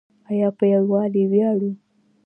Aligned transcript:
آیا 0.29 0.49
په 0.57 0.65
یوالي 0.73 1.23
ویاړو؟ 1.31 1.71